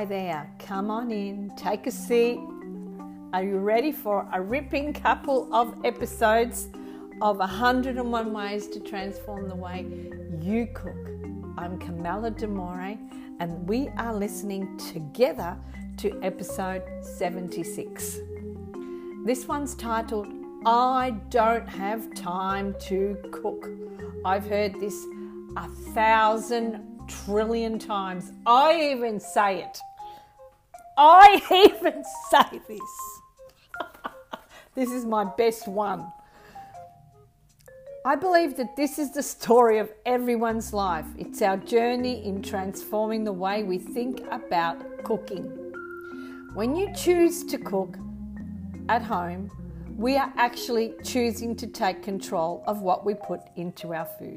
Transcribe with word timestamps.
Hi 0.00 0.06
there, 0.06 0.50
come 0.58 0.90
on 0.90 1.10
in, 1.10 1.52
take 1.58 1.86
a 1.86 1.90
seat. 1.90 2.40
Are 3.34 3.44
you 3.44 3.58
ready 3.58 3.92
for 3.92 4.26
a 4.32 4.40
ripping 4.40 4.94
couple 4.94 5.54
of 5.54 5.74
episodes 5.84 6.68
of 7.20 7.36
101 7.36 8.32
Ways 8.32 8.66
to 8.68 8.80
Transform 8.80 9.46
the 9.46 9.54
Way 9.54 9.84
You 10.40 10.68
Cook? 10.72 10.96
I'm 11.58 11.78
Camilla 11.78 12.30
Demore, 12.30 12.96
and 13.40 13.68
we 13.68 13.88
are 13.98 14.14
listening 14.14 14.74
together 14.78 15.54
to 15.98 16.18
episode 16.22 16.82
76. 17.02 18.20
This 19.26 19.46
one's 19.46 19.74
titled 19.74 20.28
I 20.64 21.10
Don't 21.28 21.68
Have 21.68 22.14
Time 22.14 22.74
to 22.84 23.18
Cook. 23.32 23.68
I've 24.24 24.48
heard 24.48 24.80
this 24.80 24.96
a 25.58 25.68
thousand 25.92 26.86
trillion 27.06 27.78
times. 27.78 28.32
I 28.46 28.92
even 28.92 29.20
say 29.20 29.62
it. 29.62 29.78
I 31.02 31.40
even 31.50 32.04
say 32.30 32.60
this. 32.68 33.10
this 34.74 34.90
is 34.90 35.06
my 35.06 35.24
best 35.24 35.66
one. 35.66 36.06
I 38.04 38.16
believe 38.16 38.58
that 38.58 38.76
this 38.76 38.98
is 38.98 39.10
the 39.10 39.22
story 39.22 39.78
of 39.78 39.90
everyone's 40.04 40.74
life. 40.74 41.06
It's 41.16 41.40
our 41.40 41.56
journey 41.56 42.22
in 42.26 42.42
transforming 42.42 43.24
the 43.24 43.32
way 43.32 43.62
we 43.62 43.78
think 43.78 44.20
about 44.30 45.02
cooking. 45.02 45.44
When 46.52 46.76
you 46.76 46.92
choose 46.94 47.44
to 47.44 47.56
cook 47.56 47.96
at 48.90 49.00
home, 49.00 49.50
we 49.96 50.18
are 50.18 50.30
actually 50.36 50.92
choosing 51.02 51.56
to 51.56 51.66
take 51.66 52.02
control 52.02 52.62
of 52.66 52.82
what 52.82 53.06
we 53.06 53.14
put 53.14 53.40
into 53.56 53.94
our 53.94 54.06
food. 54.18 54.36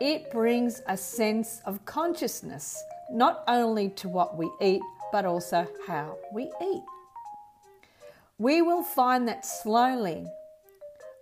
It 0.00 0.30
brings 0.30 0.82
a 0.86 0.96
sense 0.96 1.62
of 1.64 1.84
consciousness 1.84 2.80
not 3.10 3.44
only 3.48 3.88
to 3.90 4.08
what 4.08 4.36
we 4.36 4.50
eat, 4.60 4.82
but 5.16 5.24
also 5.24 5.66
how 5.86 6.14
we 6.30 6.42
eat. 6.60 6.82
We 8.36 8.60
will 8.60 8.82
find 8.82 9.26
that 9.28 9.46
slowly 9.46 10.26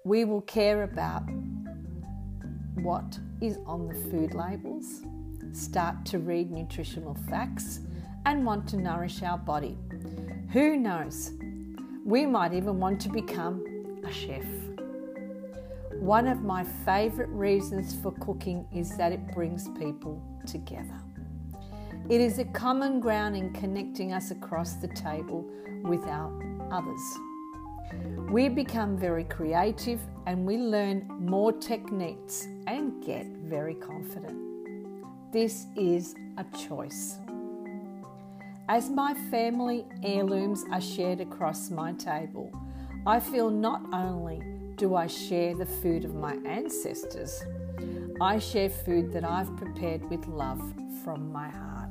we 0.04 0.24
will 0.24 0.40
care 0.40 0.82
about 0.82 1.22
what 2.74 3.16
is 3.40 3.56
on 3.66 3.86
the 3.86 3.94
food 4.10 4.34
labels, 4.34 5.02
start 5.52 6.04
to 6.06 6.18
read 6.18 6.50
nutritional 6.50 7.16
facts, 7.30 7.78
and 8.26 8.44
want 8.44 8.68
to 8.70 8.78
nourish 8.78 9.22
our 9.22 9.38
body. 9.38 9.78
Who 10.50 10.76
knows? 10.76 11.30
We 12.04 12.26
might 12.26 12.52
even 12.52 12.80
want 12.80 13.00
to 13.02 13.08
become 13.10 13.64
a 14.04 14.12
chef. 14.12 14.44
One 16.00 16.26
of 16.26 16.42
my 16.42 16.64
favourite 16.84 17.30
reasons 17.30 17.94
for 18.02 18.10
cooking 18.18 18.66
is 18.74 18.96
that 18.96 19.12
it 19.12 19.32
brings 19.32 19.68
people 19.78 20.20
together. 20.48 21.03
It 22.10 22.20
is 22.20 22.38
a 22.38 22.44
common 22.44 23.00
ground 23.00 23.34
in 23.34 23.50
connecting 23.54 24.12
us 24.12 24.30
across 24.30 24.74
the 24.74 24.88
table 24.88 25.42
with 25.84 26.04
our 26.04 26.30
others. 26.70 27.00
We 28.30 28.50
become 28.50 28.98
very 28.98 29.24
creative 29.24 30.00
and 30.26 30.44
we 30.44 30.58
learn 30.58 31.08
more 31.18 31.50
techniques 31.50 32.46
and 32.66 33.02
get 33.02 33.24
very 33.26 33.74
confident. 33.74 34.36
This 35.32 35.64
is 35.76 36.14
a 36.36 36.44
choice. 36.54 37.16
As 38.68 38.90
my 38.90 39.14
family 39.30 39.86
heirlooms 40.02 40.62
are 40.72 40.82
shared 40.82 41.22
across 41.22 41.70
my 41.70 41.92
table, 41.92 42.52
I 43.06 43.18
feel 43.18 43.48
not 43.48 43.80
only 43.94 44.42
do 44.76 44.94
I 44.94 45.06
share 45.06 45.56
the 45.56 45.64
food 45.66 46.04
of 46.04 46.14
my 46.14 46.36
ancestors, 46.44 47.42
I 48.20 48.38
share 48.38 48.70
food 48.70 49.12
that 49.12 49.24
I've 49.24 49.56
prepared 49.56 50.08
with 50.08 50.26
love 50.28 50.62
from 51.02 51.32
my 51.32 51.48
heart. 51.48 51.90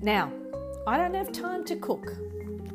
Now, 0.00 0.32
I 0.86 0.96
don't 0.96 1.14
have 1.14 1.32
time 1.32 1.64
to 1.64 1.76
cook. 1.76 2.12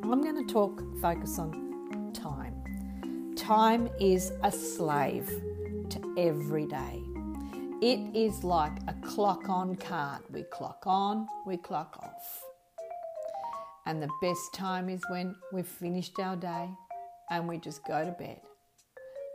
I'm 0.03 0.21
going 0.21 0.45
to 0.45 0.53
talk, 0.53 0.81
focus 1.01 1.39
on 1.39 2.11
time. 2.13 3.35
Time 3.37 3.89
is 4.01 4.33
a 4.43 4.51
slave 4.51 5.29
to 5.89 6.15
every 6.17 6.65
day. 6.65 7.01
It 7.81 8.13
is 8.13 8.43
like 8.43 8.73
a 8.89 8.93
clock 9.07 9.47
on 9.47 9.75
card. 9.75 10.23
We 10.31 10.43
clock 10.43 10.83
on, 10.85 11.25
we 11.45 11.55
clock 11.55 11.97
off. 12.03 12.43
And 13.85 14.03
the 14.03 14.09
best 14.21 14.53
time 14.53 14.89
is 14.89 15.01
when 15.09 15.35
we've 15.53 15.65
finished 15.65 16.19
our 16.19 16.35
day 16.35 16.69
and 17.29 17.47
we 17.47 17.59
just 17.59 17.85
go 17.85 18.03
to 18.03 18.11
bed. 18.11 18.41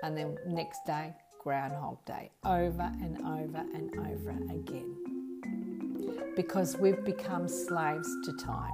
And 0.03 0.14
then 0.14 0.37
next 0.47 0.81
day, 0.87 1.14
Groundhog 1.44 2.03
Day, 2.06 2.31
over 2.43 2.91
and 3.03 3.19
over 3.19 3.62
and 3.75 3.91
over 3.99 4.31
again. 4.50 6.32
Because 6.34 6.78
we've 6.78 7.05
become 7.05 7.49
slaves 7.49 8.09
to 8.25 8.32
time. 8.38 8.72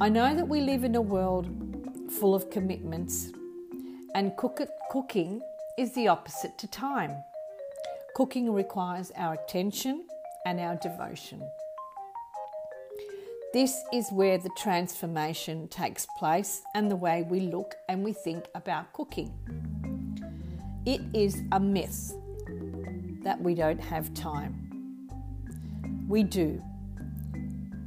I 0.00 0.08
know 0.08 0.36
that 0.36 0.46
we 0.46 0.60
live 0.60 0.84
in 0.84 0.94
a 0.94 1.00
world 1.00 1.48
full 2.12 2.32
of 2.32 2.48
commitments, 2.48 3.32
and 4.14 4.36
cook- 4.36 4.70
cooking 4.92 5.42
is 5.76 5.92
the 5.94 6.06
opposite 6.06 6.56
to 6.58 6.68
time. 6.68 7.16
Cooking 8.14 8.52
requires 8.52 9.10
our 9.16 9.34
attention 9.34 10.06
and 10.46 10.60
our 10.60 10.76
devotion. 10.76 11.42
This 13.52 13.82
is 13.92 14.12
where 14.12 14.38
the 14.38 14.50
transformation 14.56 15.66
takes 15.66 16.06
place 16.20 16.62
and 16.76 16.88
the 16.88 16.94
way 16.94 17.26
we 17.28 17.40
look 17.40 17.74
and 17.88 18.04
we 18.04 18.12
think 18.12 18.44
about 18.54 18.92
cooking. 18.92 19.34
It 20.86 21.02
is 21.12 21.42
a 21.52 21.60
myth 21.60 22.14
that 23.22 23.40
we 23.40 23.54
don't 23.54 23.80
have 23.80 24.14
time. 24.14 24.70
We 26.08 26.22
do. 26.22 26.62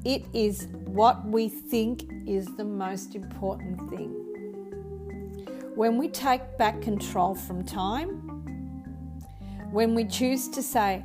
It 0.05 0.25
is 0.33 0.67
what 0.85 1.25
we 1.25 1.49
think 1.49 2.03
is 2.27 2.45
the 2.55 2.63
most 2.63 3.15
important 3.15 3.89
thing. 3.89 4.11
When 5.75 5.97
we 5.97 6.07
take 6.07 6.57
back 6.59 6.81
control 6.83 7.33
from 7.33 7.65
time, 7.65 8.29
when 9.71 9.95
we 9.95 10.05
choose 10.05 10.47
to 10.49 10.61
say, 10.61 11.03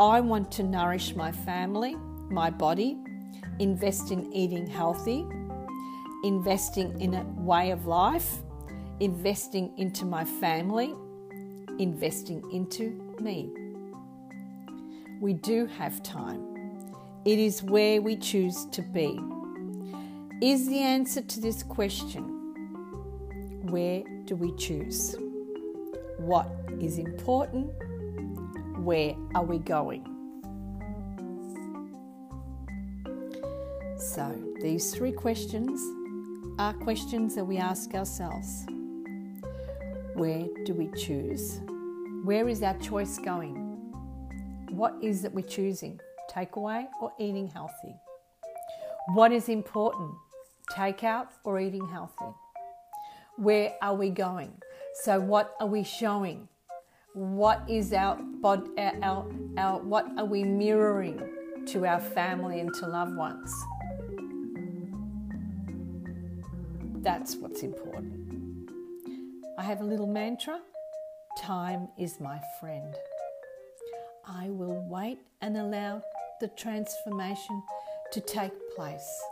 I 0.00 0.20
want 0.20 0.50
to 0.52 0.64
nourish 0.64 1.14
my 1.14 1.30
family, 1.30 1.94
my 2.28 2.50
body, 2.50 2.98
invest 3.60 4.10
in 4.10 4.32
eating 4.32 4.66
healthy, 4.66 5.24
investing 6.24 7.00
in 7.00 7.14
a 7.14 7.22
way 7.36 7.70
of 7.70 7.86
life, 7.86 8.38
investing 8.98 9.72
into 9.76 10.04
my 10.04 10.24
family, 10.24 10.94
investing 11.78 12.42
into 12.52 12.90
me. 13.20 13.50
We 15.20 15.34
do 15.34 15.66
have 15.66 16.02
time. 16.02 16.42
It 17.24 17.38
is 17.38 17.62
where 17.62 18.02
we 18.02 18.16
choose 18.16 18.66
to 18.72 18.82
be. 18.82 19.18
Is 20.42 20.68
the 20.68 20.80
answer 20.80 21.22
to 21.22 21.40
this 21.40 21.62
question 21.62 22.30
where 23.62 24.02
do 24.26 24.36
we 24.36 24.54
choose? 24.56 25.16
What 26.18 26.48
is 26.80 26.98
important? 26.98 27.70
Where 28.78 29.14
are 29.34 29.44
we 29.44 29.58
going? 29.58 30.04
So, 33.98 34.36
these 34.60 34.94
three 34.94 35.12
questions 35.12 35.80
are 36.58 36.74
questions 36.74 37.34
that 37.36 37.44
we 37.44 37.56
ask 37.56 37.94
ourselves. 37.94 38.66
Where 40.14 40.46
do 40.64 40.74
we 40.74 40.88
choose? 40.96 41.60
Where 42.22 42.48
is 42.48 42.62
our 42.62 42.78
choice 42.78 43.18
going? 43.18 43.56
What 44.70 44.94
is 45.02 45.24
it 45.24 45.34
we're 45.34 45.42
choosing? 45.42 45.98
Takeaway 46.30 46.86
or 47.02 47.12
eating 47.18 47.48
healthy? 47.48 47.96
What 49.14 49.32
is 49.32 49.48
important? 49.48 50.12
Takeout 50.70 51.26
or 51.42 51.58
eating 51.58 51.88
healthy? 51.88 52.32
Where 53.38 53.74
are 53.82 53.96
we 53.96 54.10
going? 54.10 54.52
So, 55.02 55.18
what 55.18 55.56
are 55.58 55.66
we 55.66 55.82
showing? 55.82 56.46
What 57.14 57.64
is 57.68 57.92
our, 57.92 58.16
bod, 58.40 58.68
our, 58.78 58.94
our, 59.02 59.32
our 59.58 59.78
what 59.80 60.06
are 60.16 60.24
we 60.24 60.44
mirroring 60.44 61.20
to 61.66 61.86
our 61.86 61.98
family 62.00 62.60
and 62.60 62.72
to 62.74 62.86
loved 62.86 63.16
ones? 63.16 63.52
That's 67.02 67.34
what's 67.34 67.64
important. 67.64 68.43
I 69.56 69.62
have 69.62 69.80
a 69.80 69.84
little 69.84 70.08
mantra 70.08 70.60
time 71.38 71.88
is 71.96 72.20
my 72.20 72.40
friend. 72.58 72.94
I 74.26 74.48
will 74.48 74.84
wait 74.88 75.18
and 75.42 75.56
allow 75.56 76.02
the 76.40 76.48
transformation 76.48 77.62
to 78.12 78.20
take 78.20 78.52
place. 78.74 79.22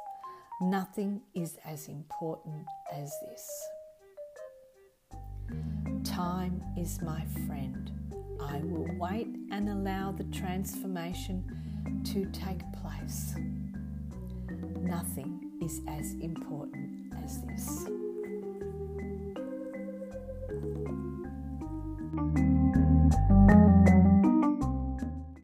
Nothing 0.61 1.23
is 1.35 1.59
as 1.65 1.89
important 1.89 2.67
as 2.93 3.13
this. 3.27 3.69
Time 6.05 6.63
is 6.77 7.01
my 7.03 7.25
friend. 7.47 7.91
I 8.41 8.59
will 8.59 8.89
wait 8.99 9.29
and 9.51 9.69
allow 9.69 10.13
the 10.13 10.25
transformation 10.25 11.45
to 12.05 12.27
take 12.27 12.61
place. 12.81 13.35
Nothing 14.81 15.51
is 15.61 15.81
as 15.89 16.15
important. 16.21 17.01